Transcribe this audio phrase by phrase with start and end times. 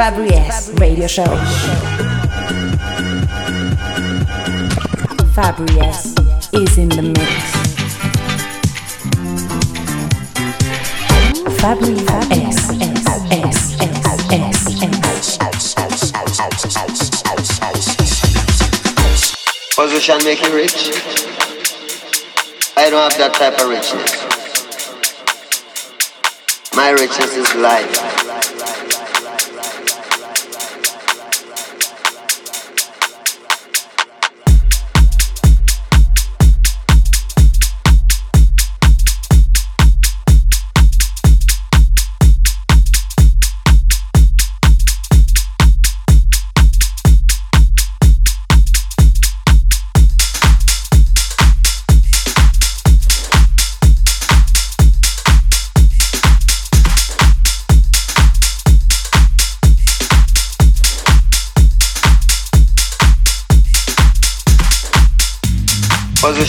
[0.00, 0.32] Fabri
[0.80, 1.24] Radio Show.
[5.36, 5.68] Fabri
[6.54, 7.20] is in the mix.
[11.60, 12.00] Fabri
[12.32, 12.56] S.
[13.30, 13.76] S.
[19.76, 20.96] Position make you rich.
[22.78, 24.16] I don't have that type of richness.
[26.74, 28.09] My richness is life.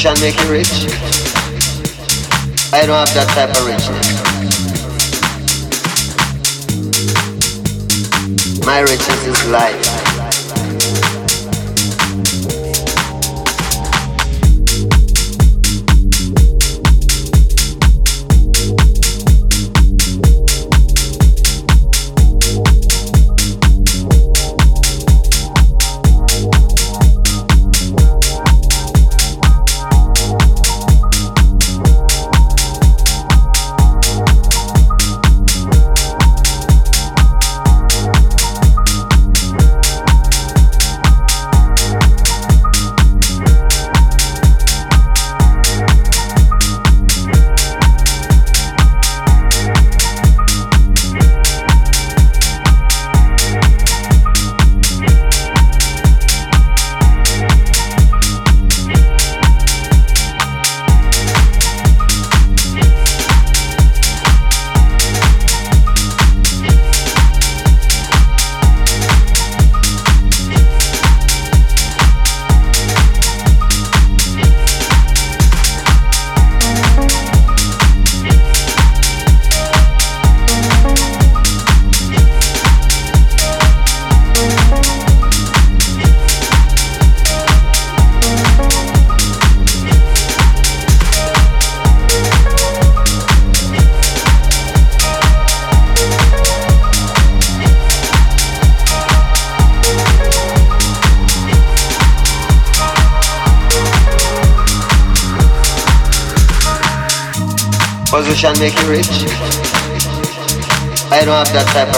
[0.02, 0.68] Position make you rich.
[2.74, 4.08] I don't have that type of richness.
[8.66, 8.82] My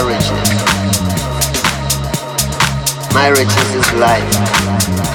[0.02, 0.48] richness
[3.12, 5.13] My riches is life.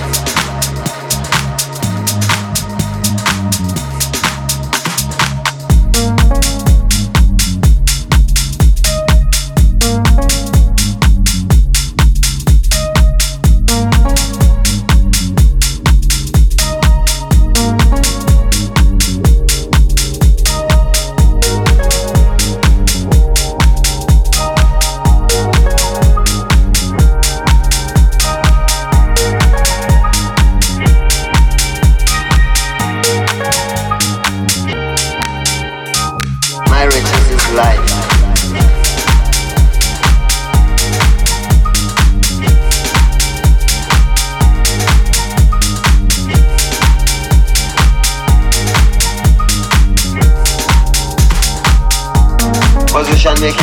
[36.91, 37.05] You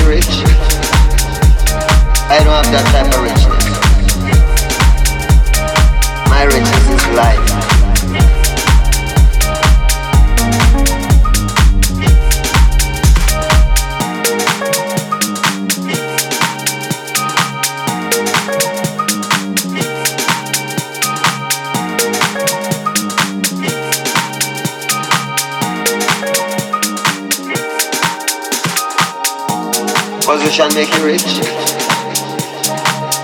[0.09, 0.25] rich.
[2.29, 3.65] I don't have that type of richness.
[6.31, 7.56] My richness is life.
[30.57, 31.23] Position make you rich.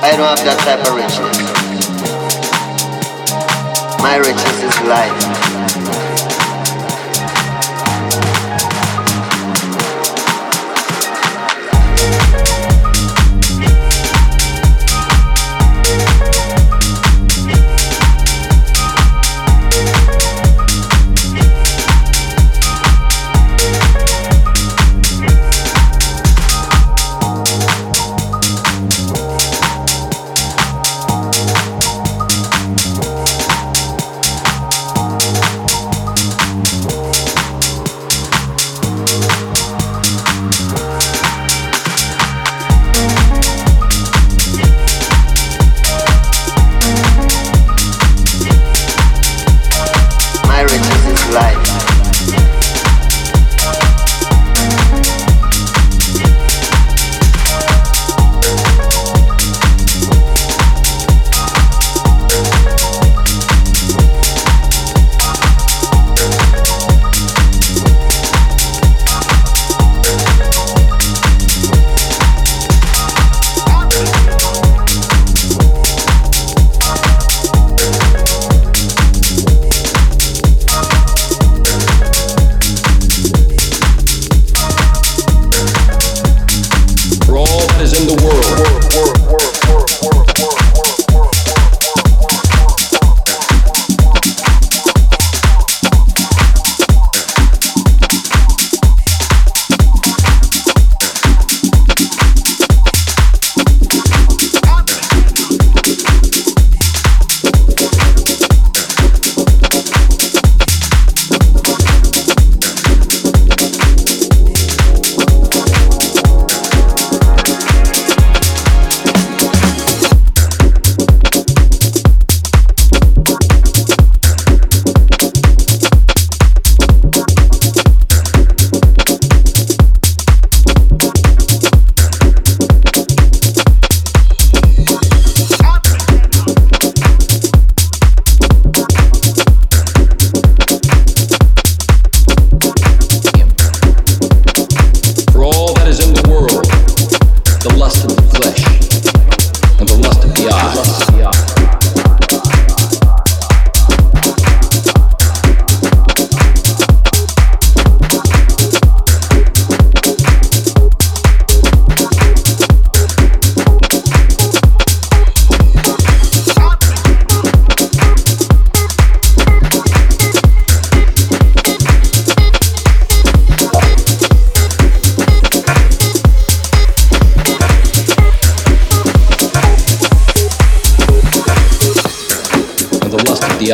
[0.02, 1.38] I don't have that type of richness.
[4.02, 5.51] My richness is life.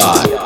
[0.01, 0.38] are.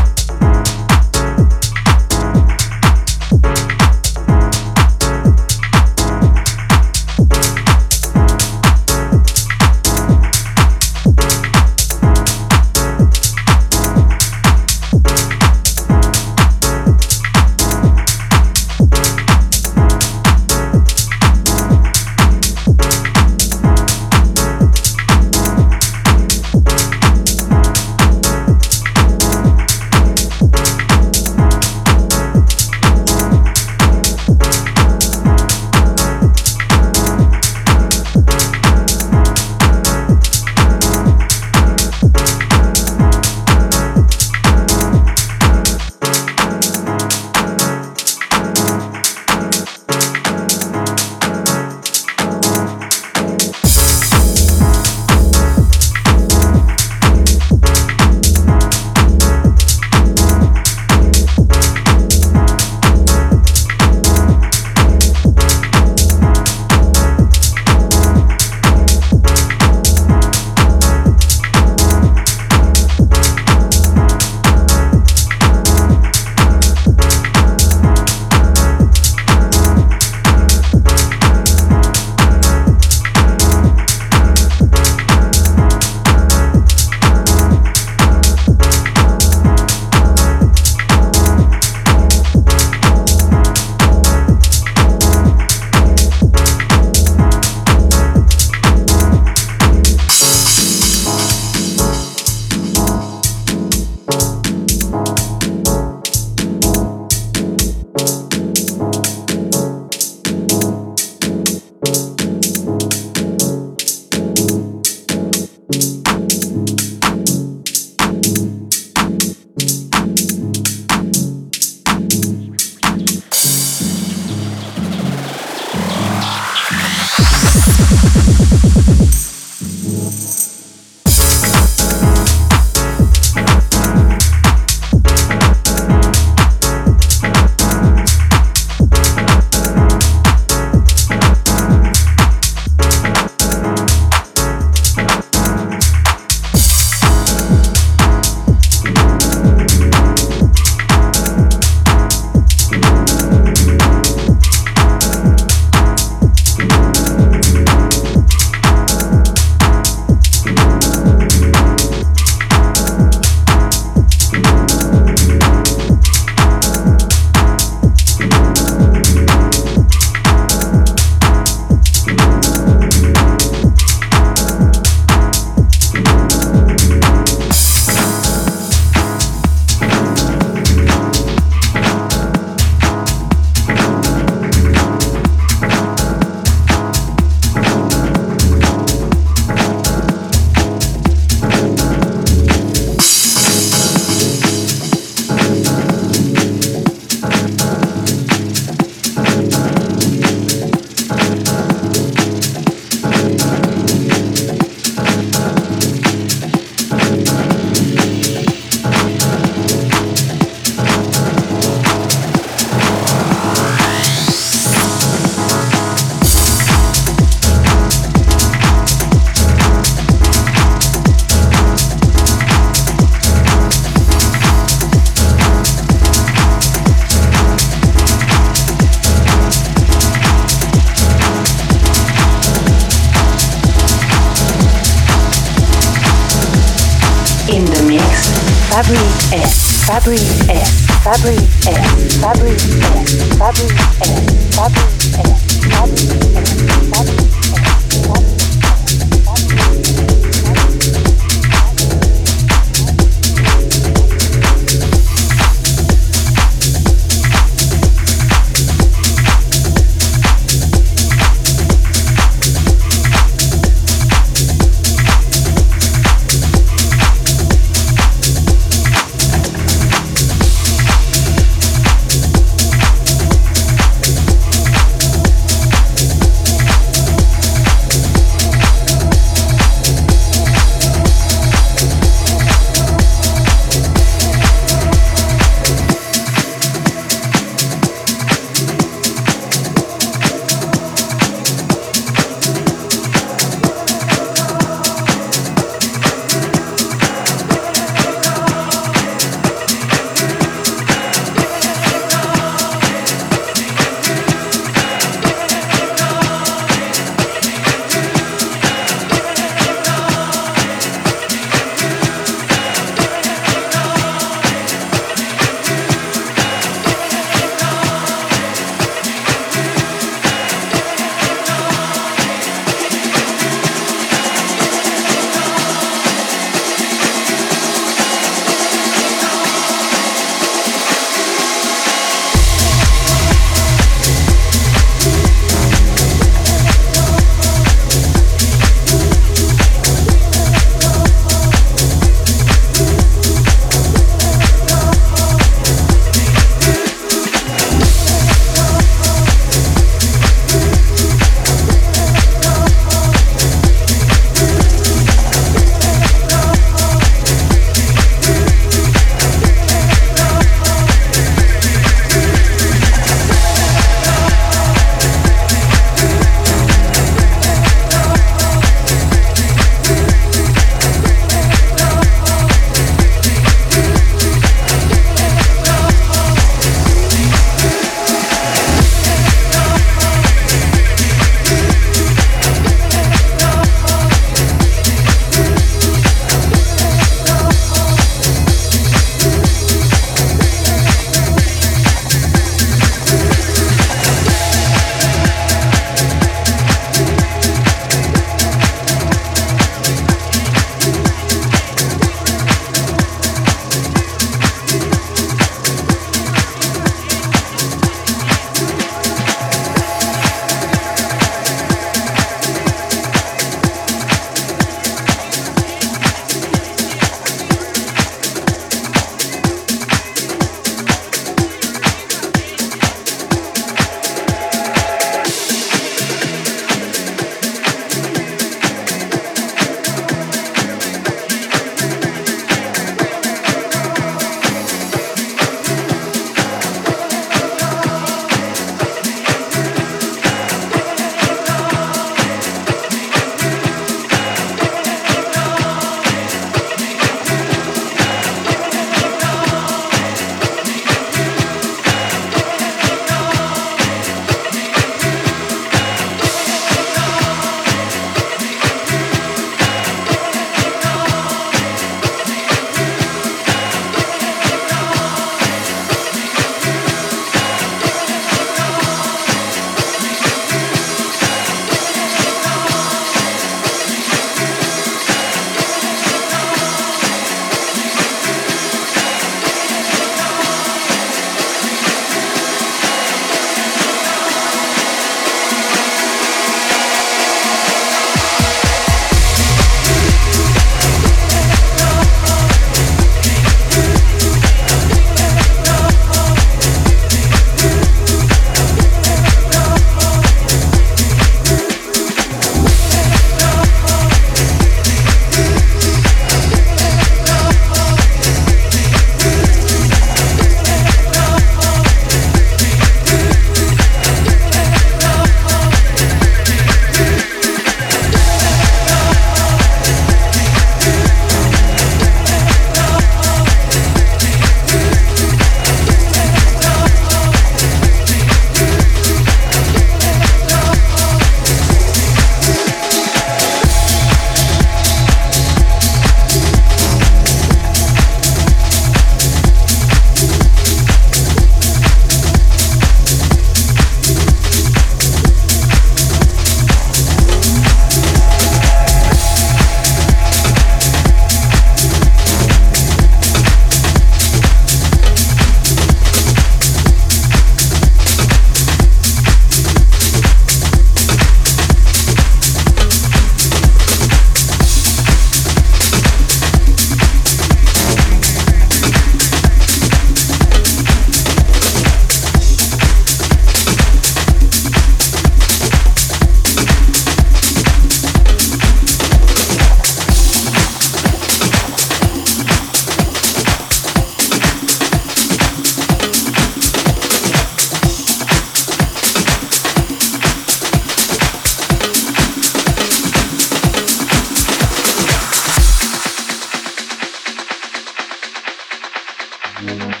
[599.62, 600.00] Is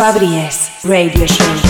[0.00, 1.69] Fabri's Radio Show.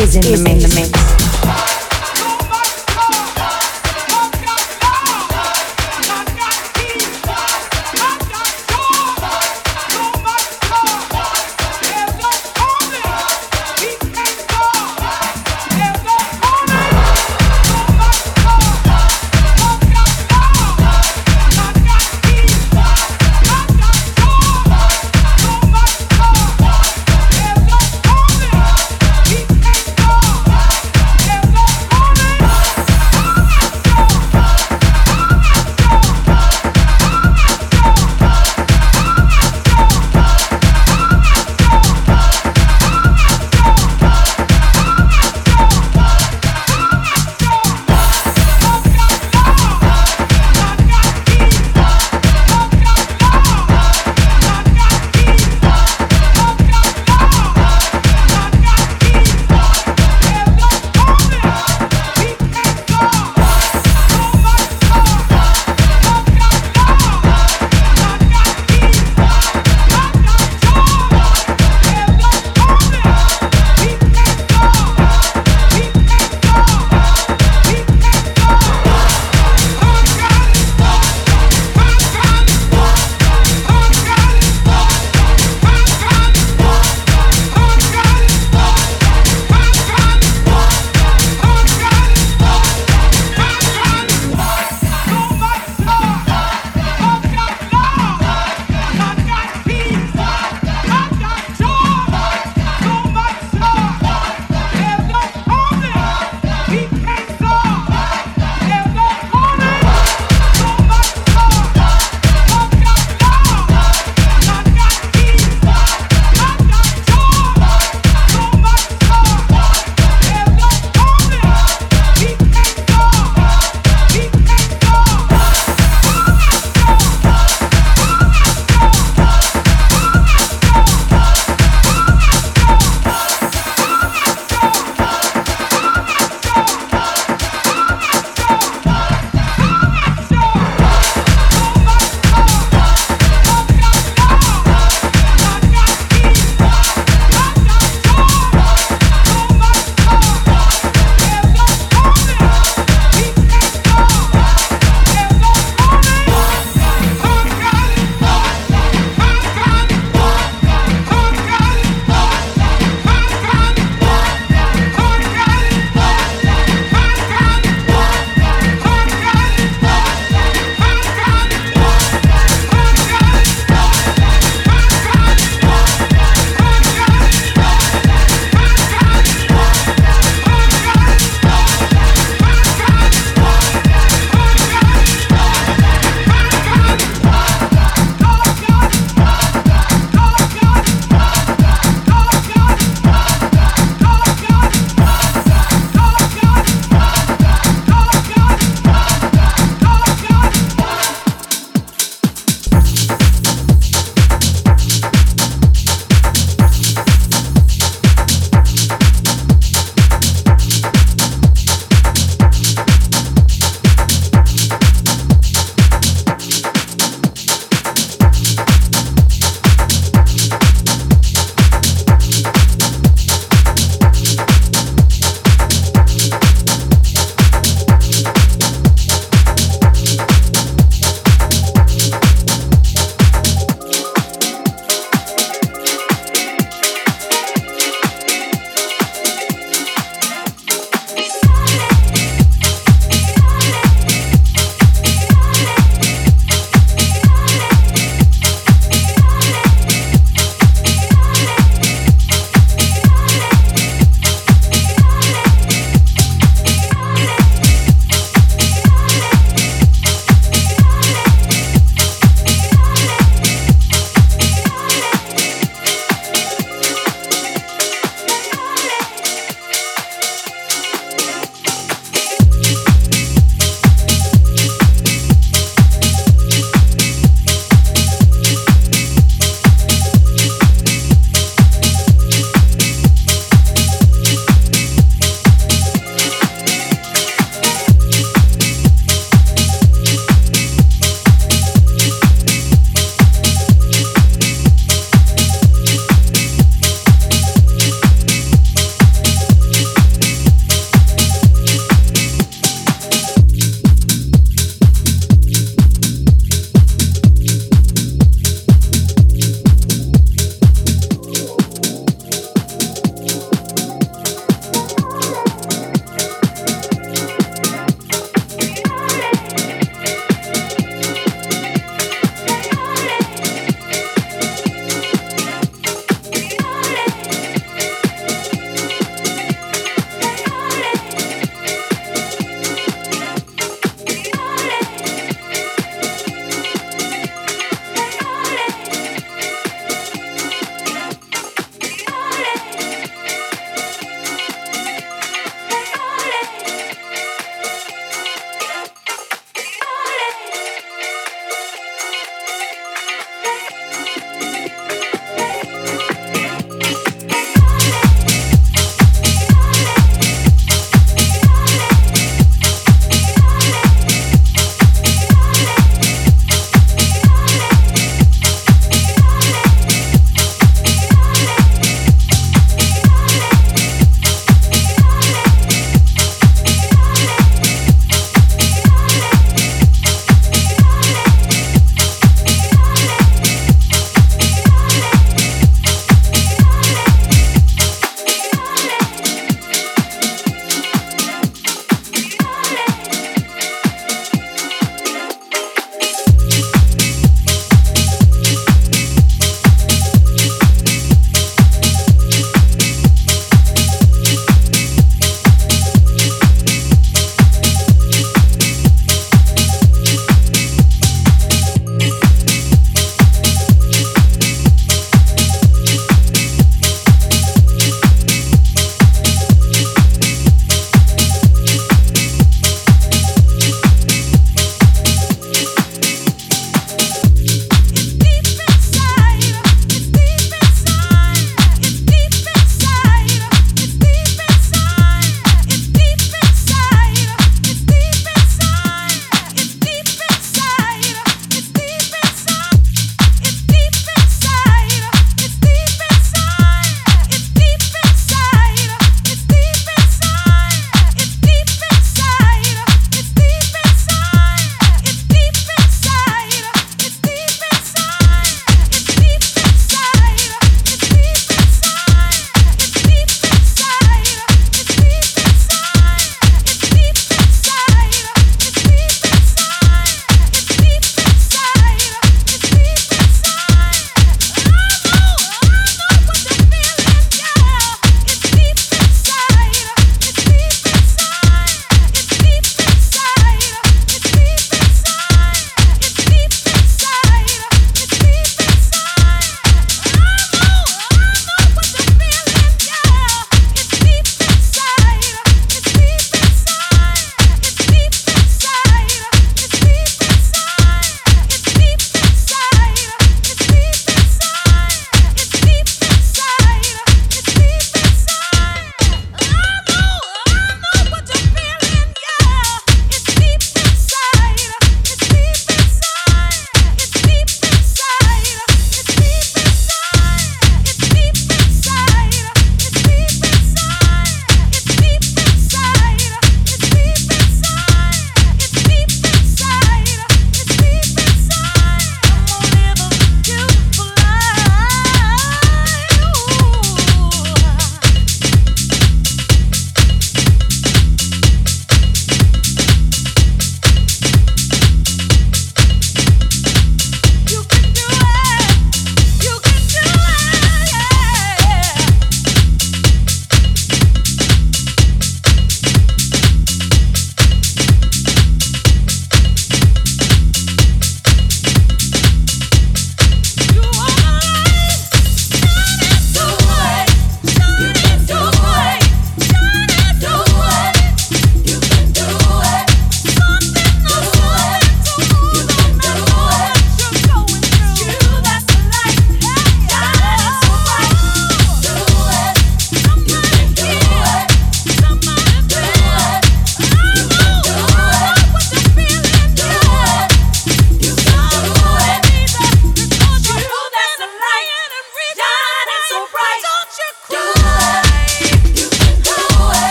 [0.00, 0.59] Is in the mix.